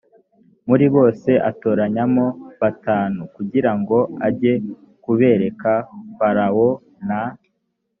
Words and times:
muri 0.67 0.85
bose 0.95 1.29
atoranyamo 1.49 2.25
batanu 2.61 3.19
kugira 3.35 3.71
ngo 3.79 3.97
ajye 4.27 4.53
kubereka 5.03 5.71
farawo 6.17 6.69
n 7.07 7.09